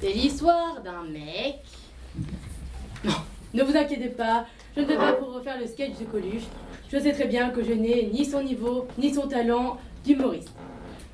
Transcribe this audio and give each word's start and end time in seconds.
C'est 0.00 0.12
l'histoire 0.12 0.80
d'un 0.82 1.02
mec. 1.02 1.58
Non, 3.04 3.12
ne 3.52 3.62
vous 3.62 3.76
inquiétez 3.76 4.08
pas, 4.08 4.46
je 4.74 4.80
ne 4.80 4.86
vais 4.86 4.96
pas 4.96 5.12
vous 5.12 5.26
refaire 5.26 5.60
le 5.60 5.66
sketch 5.66 5.98
de 5.98 6.04
Coluche. 6.04 6.44
Je 6.90 6.98
sais 6.98 7.12
très 7.12 7.26
bien 7.26 7.50
que 7.50 7.62
je 7.62 7.72
n'ai 7.72 8.08
ni 8.10 8.24
son 8.24 8.42
niveau, 8.42 8.88
ni 8.96 9.12
son 9.12 9.28
talent 9.28 9.76
d'humoriste. 10.02 10.52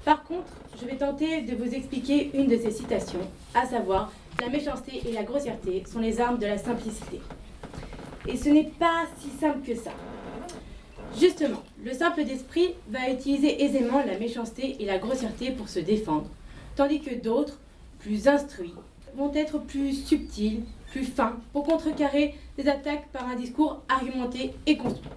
Par 0.04 0.22
contre, 0.22 0.52
je 0.80 0.86
vais 0.86 0.94
tenter 0.94 1.42
de 1.42 1.56
vous 1.56 1.74
expliquer 1.74 2.30
une 2.34 2.46
de 2.46 2.56
ces 2.56 2.70
citations, 2.70 3.28
à 3.54 3.66
savoir 3.66 4.12
La 4.40 4.50
méchanceté 4.50 5.02
et 5.04 5.12
la 5.12 5.24
grossièreté 5.24 5.82
sont 5.90 5.98
les 5.98 6.20
armes 6.20 6.38
de 6.38 6.46
la 6.46 6.58
simplicité. 6.58 7.20
Et 8.28 8.36
ce 8.36 8.50
n'est 8.50 8.70
pas 8.78 9.06
si 9.18 9.30
simple 9.30 9.66
que 9.66 9.74
ça. 9.74 9.90
Justement, 11.18 11.62
le 11.82 11.92
simple 11.92 12.24
d'esprit 12.24 12.74
va 12.88 13.10
utiliser 13.10 13.64
aisément 13.64 14.04
la 14.06 14.16
méchanceté 14.18 14.76
et 14.78 14.84
la 14.84 14.98
grossièreté 14.98 15.50
pour 15.50 15.68
se 15.68 15.80
défendre, 15.80 16.28
tandis 16.76 17.00
que 17.00 17.14
d'autres, 17.14 17.58
plus 18.06 18.28
instruits, 18.28 18.74
vont 19.16 19.34
être 19.34 19.58
plus 19.58 19.92
subtils, 19.92 20.62
plus 20.92 21.04
fins, 21.04 21.36
pour 21.52 21.64
contrecarrer 21.64 22.36
des 22.56 22.68
attaques 22.68 23.08
par 23.08 23.28
un 23.28 23.34
discours 23.34 23.82
argumenté 23.88 24.52
et 24.66 24.76
construit. 24.76 25.10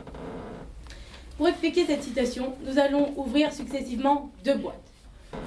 Pour 1.37 1.47
expliquer 1.47 1.85
cette 1.85 2.01
citation, 2.01 2.55
nous 2.65 2.79
allons 2.79 3.13
ouvrir 3.15 3.53
successivement 3.53 4.31
deux 4.43 4.55
boîtes. 4.55 4.91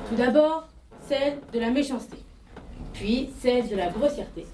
Tout 0.09 0.15
d'abord, 0.15 0.69
celle 1.09 1.39
de 1.53 1.59
la 1.59 1.70
méchanceté, 1.70 2.17
puis 2.93 3.31
celle 3.41 3.69
de 3.69 3.75
la 3.75 3.89
grossièreté, 3.89 4.47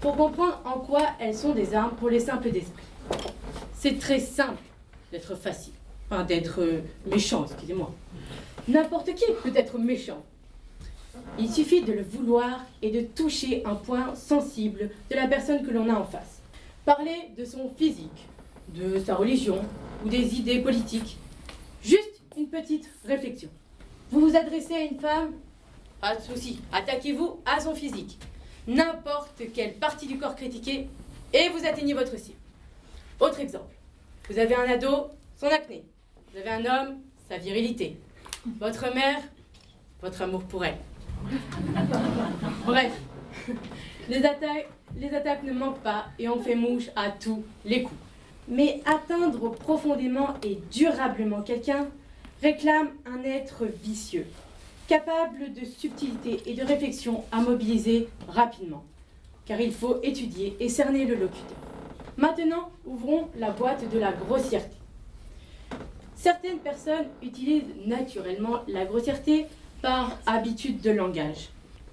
pour 0.00 0.16
comprendre 0.16 0.62
en 0.64 0.78
quoi 0.78 1.08
elles 1.20 1.36
sont 1.36 1.52
des 1.52 1.74
armes 1.74 1.94
pour 1.96 2.08
les 2.08 2.20
simples 2.20 2.50
d'esprit. 2.50 2.86
C'est 3.74 3.98
très 3.98 4.18
simple 4.18 4.62
d'être 5.12 5.34
facile, 5.34 5.74
enfin 6.08 6.24
d'être 6.24 6.62
méchant, 7.04 7.44
excusez-moi. 7.44 7.92
N'importe 8.66 9.14
qui 9.14 9.26
peut 9.42 9.52
être 9.54 9.78
méchant. 9.78 10.24
Il 11.38 11.50
suffit 11.50 11.82
de 11.82 11.92
le 11.92 12.02
vouloir 12.02 12.64
et 12.82 12.90
de 12.90 13.00
toucher 13.00 13.62
un 13.64 13.74
point 13.74 14.14
sensible 14.14 14.90
de 15.10 15.16
la 15.16 15.26
personne 15.26 15.64
que 15.64 15.70
l'on 15.70 15.88
a 15.88 15.98
en 15.98 16.04
face. 16.04 16.40
Parler 16.84 17.30
de 17.36 17.44
son 17.44 17.70
physique, 17.76 18.26
de 18.68 18.98
sa 18.98 19.14
religion 19.14 19.60
ou 20.04 20.08
des 20.08 20.34
idées 20.34 20.60
politiques. 20.60 21.16
Juste 21.82 22.20
une 22.36 22.48
petite 22.48 22.88
réflexion. 23.06 23.48
Vous 24.10 24.20
vous 24.20 24.36
adressez 24.36 24.74
à 24.74 24.82
une 24.82 24.98
femme 24.98 25.32
Pas 26.00 26.16
de 26.16 26.22
souci, 26.22 26.60
attaquez-vous 26.72 27.40
à 27.44 27.60
son 27.60 27.74
physique. 27.74 28.18
N'importe 28.66 29.42
quelle 29.54 29.74
partie 29.74 30.06
du 30.06 30.18
corps 30.18 30.36
critiquée 30.36 30.88
et 31.32 31.48
vous 31.48 31.64
atteignez 31.66 31.94
votre 31.94 32.18
cible. 32.18 32.38
Autre 33.18 33.40
exemple. 33.40 33.74
Vous 34.28 34.38
avez 34.38 34.54
un 34.54 34.68
ado, 34.68 35.08
son 35.38 35.46
acné. 35.46 35.84
Vous 36.32 36.38
avez 36.38 36.50
un 36.50 36.64
homme, 36.64 36.98
sa 37.28 37.38
virilité. 37.38 37.96
Votre 38.58 38.94
mère, 38.94 39.20
votre 40.02 40.22
amour 40.22 40.44
pour 40.44 40.64
elle. 40.64 40.78
Bref, 42.66 42.92
les 44.08 44.24
attaques, 45.14 45.42
ne 45.44 45.52
manquent 45.52 45.82
pas 45.82 46.06
et 46.18 46.28
on 46.28 46.42
fait 46.42 46.54
mouche 46.54 46.90
à 46.96 47.10
tous 47.10 47.42
les 47.64 47.82
coups. 47.82 48.00
Mais 48.48 48.82
atteindre 48.84 49.50
profondément 49.50 50.34
et 50.42 50.58
durablement 50.72 51.42
quelqu'un 51.42 51.86
réclame 52.42 52.88
un 53.06 53.22
être 53.22 53.64
vicieux, 53.82 54.26
capable 54.88 55.52
de 55.52 55.64
subtilité 55.64 56.42
et 56.46 56.54
de 56.54 56.64
réflexion 56.64 57.22
à 57.30 57.40
mobiliser 57.40 58.08
rapidement, 58.28 58.84
car 59.46 59.60
il 59.60 59.72
faut 59.72 60.00
étudier 60.02 60.56
et 60.58 60.68
cerner 60.68 61.04
le 61.04 61.14
locuteur. 61.14 61.56
Maintenant, 62.16 62.70
ouvrons 62.86 63.28
la 63.38 63.50
boîte 63.50 63.88
de 63.90 63.98
la 63.98 64.12
grossièreté. 64.12 64.76
Certaines 66.16 66.58
personnes 66.58 67.06
utilisent 67.22 67.72
naturellement 67.86 68.60
la 68.68 68.84
grossièreté 68.84 69.46
par 69.82 70.18
habitude 70.26 70.80
de 70.80 70.90
langage. 70.90 71.48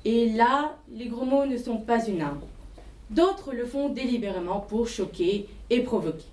Et 0.05 0.29
là, 0.29 0.75
les 0.93 1.07
gros 1.07 1.25
mots 1.25 1.45
ne 1.45 1.57
sont 1.57 1.77
pas 1.77 2.05
une 2.05 2.21
arme. 2.21 2.41
D'autres 3.09 3.53
le 3.53 3.65
font 3.65 3.89
délibérément 3.89 4.59
pour 4.59 4.87
choquer 4.87 5.47
et 5.69 5.81
provoquer. 5.81 6.25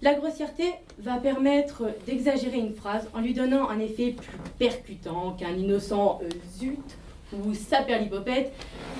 La 0.00 0.14
grossièreté 0.14 0.74
va 0.98 1.16
permettre 1.16 1.90
d'exagérer 2.06 2.58
une 2.58 2.74
phrase 2.74 3.08
en 3.14 3.20
lui 3.20 3.34
donnant 3.34 3.68
un 3.68 3.80
effet 3.80 4.12
plus 4.12 4.38
percutant 4.58 5.32
qu'un 5.32 5.50
innocent 5.50 6.20
euh, 6.22 6.28
zut 6.56 6.96
ou 7.32 7.52
saperlipopette 7.52 8.52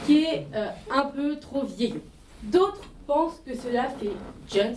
qui 0.06 0.24
est 0.24 0.46
euh, 0.54 0.68
un 0.90 1.04
peu 1.04 1.36
trop 1.38 1.64
vieillot. 1.64 2.02
D'autres 2.42 2.82
pensent 3.06 3.40
que 3.46 3.56
cela 3.56 3.84
fait 3.84 4.10
Jones, 4.52 4.76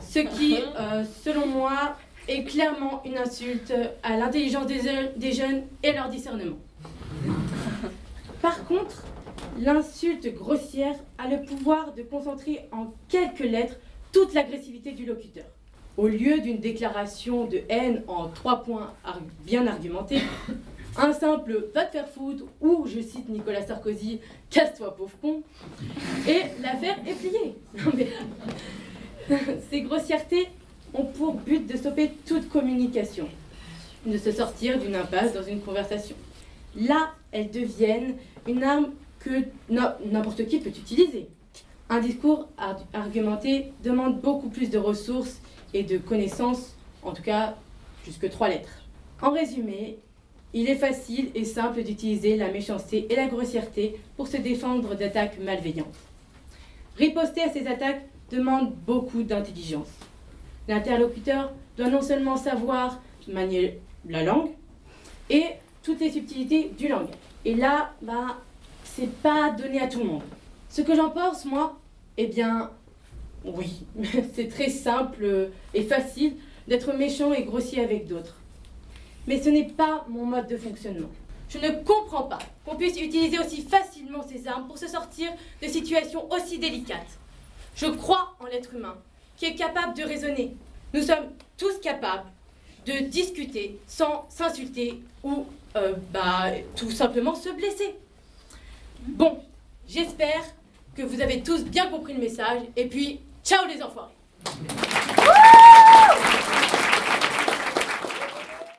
ce 0.00 0.20
qui, 0.20 0.56
euh, 0.56 1.04
selon 1.24 1.46
moi, 1.46 1.96
est 2.28 2.44
clairement 2.44 3.02
une 3.04 3.18
insulte 3.18 3.72
à 4.02 4.16
l'intelligence 4.16 4.66
des, 4.66 5.32
jeunes 5.32 5.62
et 5.82 5.92
leur 5.92 6.08
discernement. 6.08 6.58
Par 8.42 8.64
contre, 8.66 9.04
l'insulte 9.58 10.34
grossière 10.34 10.96
a 11.18 11.28
le 11.28 11.44
pouvoir 11.44 11.94
de 11.94 12.02
concentrer 12.02 12.68
en 12.72 12.92
quelques 13.08 13.40
lettres 13.40 13.76
toute 14.12 14.34
l'agressivité 14.34 14.92
du 14.92 15.06
locuteur. 15.06 15.46
Au 15.96 16.08
lieu 16.08 16.40
d'une 16.40 16.58
déclaration 16.58 17.46
de 17.46 17.62
haine 17.68 18.02
en 18.06 18.28
trois 18.28 18.62
points 18.62 18.92
bien 19.44 19.66
argumentés, 19.66 20.20
un 20.98 21.12
simple 21.12 21.68
va 21.74 21.84
te 21.84 21.92
faire 21.92 22.08
foutre 22.08 22.44
ou, 22.60 22.86
je 22.86 23.00
cite 23.00 23.28
Nicolas 23.28 23.66
Sarkozy, 23.66 24.20
casse-toi 24.50 24.94
pauvre 24.94 25.16
con, 25.20 25.42
et 26.28 26.42
l'affaire 26.62 26.96
est 27.06 27.14
pliée. 27.14 28.08
Ces 29.70 29.80
grossièretés 29.82 30.48
pour 31.16 31.34
but 31.34 31.66
de 31.66 31.76
stopper 31.76 32.12
toute 32.26 32.48
communication, 32.48 33.28
de 34.04 34.18
se 34.18 34.32
sortir 34.32 34.78
d'une 34.78 34.94
impasse 34.94 35.32
dans 35.32 35.42
une 35.42 35.60
conversation. 35.60 36.16
Là, 36.76 37.10
elles 37.32 37.50
deviennent 37.50 38.16
une 38.46 38.62
arme 38.62 38.90
que 39.18 39.42
n'importe 39.68 40.46
qui 40.46 40.58
peut 40.58 40.70
utiliser. 40.70 41.28
Un 41.88 42.00
discours 42.00 42.48
argumenté 42.92 43.72
demande 43.82 44.20
beaucoup 44.20 44.48
plus 44.48 44.70
de 44.70 44.78
ressources 44.78 45.40
et 45.72 45.82
de 45.82 45.98
connaissances, 45.98 46.76
en 47.02 47.12
tout 47.12 47.22
cas 47.22 47.56
jusque 48.04 48.28
trois 48.30 48.48
lettres. 48.48 48.82
En 49.22 49.30
résumé, 49.30 49.98
il 50.52 50.68
est 50.68 50.76
facile 50.76 51.30
et 51.34 51.44
simple 51.44 51.82
d'utiliser 51.82 52.36
la 52.36 52.50
méchanceté 52.50 53.06
et 53.10 53.16
la 53.16 53.26
grossièreté 53.26 53.98
pour 54.16 54.28
se 54.28 54.36
défendre 54.36 54.94
d'attaques 54.94 55.38
malveillantes. 55.40 55.96
Riposter 56.96 57.42
à 57.42 57.52
ces 57.52 57.66
attaques 57.66 58.04
demande 58.30 58.74
beaucoup 58.86 59.22
d'intelligence. 59.22 59.90
L'interlocuteur 60.68 61.52
doit 61.76 61.88
non 61.88 62.02
seulement 62.02 62.36
savoir 62.36 63.00
manier 63.28 63.78
la 64.08 64.22
langue 64.22 64.50
et 65.30 65.44
toutes 65.82 66.00
les 66.00 66.10
subtilités 66.10 66.70
du 66.76 66.88
langage. 66.88 67.14
Et 67.44 67.54
là, 67.54 67.92
bah, 68.02 68.38
c'est 68.84 69.12
pas 69.22 69.50
donné 69.50 69.80
à 69.80 69.88
tout 69.88 70.00
le 70.00 70.06
monde. 70.06 70.22
Ce 70.68 70.82
que 70.82 70.94
j'en 70.94 71.10
pense, 71.10 71.44
moi, 71.44 71.78
eh 72.16 72.26
bien, 72.26 72.70
oui, 73.44 73.84
c'est 74.34 74.48
très 74.48 74.70
simple 74.70 75.50
et 75.74 75.82
facile 75.82 76.34
d'être 76.66 76.92
méchant 76.94 77.32
et 77.32 77.44
grossier 77.44 77.82
avec 77.82 78.06
d'autres. 78.06 78.36
Mais 79.26 79.40
ce 79.40 79.48
n'est 79.48 79.68
pas 79.68 80.04
mon 80.08 80.24
mode 80.24 80.48
de 80.48 80.56
fonctionnement. 80.56 81.10
Je 81.48 81.58
ne 81.58 81.70
comprends 81.84 82.24
pas 82.24 82.38
qu'on 82.64 82.76
puisse 82.76 83.00
utiliser 83.00 83.38
aussi 83.38 83.62
facilement 83.62 84.22
ces 84.22 84.48
armes 84.48 84.66
pour 84.66 84.78
se 84.78 84.88
sortir 84.88 85.30
de 85.62 85.68
situations 85.68 86.30
aussi 86.32 86.58
délicates. 86.58 87.18
Je 87.76 87.86
crois 87.86 88.34
en 88.40 88.46
l'être 88.46 88.74
humain, 88.74 88.96
qui 89.36 89.46
est 89.46 89.54
capable 89.54 89.96
de 89.96 90.02
raisonner. 90.02 90.54
Nous 90.94 91.02
sommes 91.02 91.30
tous 91.56 91.78
capables 91.80 92.30
de 92.86 93.04
discuter 93.06 93.78
sans 93.86 94.26
s'insulter 94.28 95.00
ou 95.22 95.46
euh, 95.76 95.94
bah, 96.12 96.52
tout 96.76 96.90
simplement 96.90 97.34
se 97.34 97.48
blesser. 97.50 97.96
Bon, 99.02 99.38
j'espère 99.88 100.44
que 100.96 101.02
vous 101.02 101.20
avez 101.20 101.42
tous 101.42 101.64
bien 101.64 101.88
compris 101.88 102.14
le 102.14 102.20
message. 102.20 102.62
Et 102.76 102.86
puis, 102.86 103.20
ciao 103.44 103.66
les 103.66 103.82
enfoirés 103.82 104.12